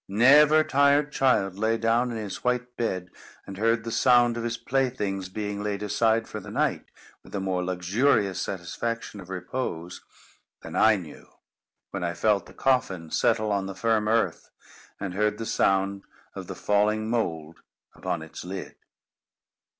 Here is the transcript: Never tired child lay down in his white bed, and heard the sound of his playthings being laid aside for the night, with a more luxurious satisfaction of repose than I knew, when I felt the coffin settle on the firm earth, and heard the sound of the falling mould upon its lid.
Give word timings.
Never 0.07 0.63
tired 0.63 1.11
child 1.11 1.59
lay 1.59 1.77
down 1.77 2.09
in 2.09 2.17
his 2.17 2.43
white 2.43 2.75
bed, 2.75 3.11
and 3.45 3.59
heard 3.59 3.83
the 3.83 3.91
sound 3.91 4.35
of 4.35 4.43
his 4.43 4.57
playthings 4.57 5.29
being 5.29 5.61
laid 5.61 5.83
aside 5.83 6.27
for 6.27 6.39
the 6.39 6.49
night, 6.49 6.85
with 7.21 7.35
a 7.35 7.39
more 7.39 7.63
luxurious 7.63 8.41
satisfaction 8.41 9.19
of 9.19 9.29
repose 9.29 10.01
than 10.63 10.75
I 10.75 10.95
knew, 10.95 11.27
when 11.91 12.03
I 12.03 12.15
felt 12.15 12.47
the 12.47 12.53
coffin 12.55 13.11
settle 13.11 13.51
on 13.51 13.67
the 13.67 13.75
firm 13.75 14.07
earth, 14.07 14.49
and 14.99 15.13
heard 15.13 15.37
the 15.37 15.45
sound 15.45 16.01
of 16.33 16.47
the 16.47 16.55
falling 16.55 17.07
mould 17.07 17.59
upon 17.93 18.23
its 18.23 18.43
lid. 18.43 18.77